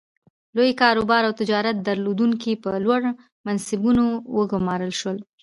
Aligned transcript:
لوی 0.55 0.71
کاروبار 0.81 1.23
او 1.27 1.33
تجارت 1.41 1.75
درلودونکي 1.87 2.51
په 2.63 2.69
لوړو 2.85 3.09
منصبونو 3.45 4.05
وګومارل 4.37 4.91
شول. 4.99 5.17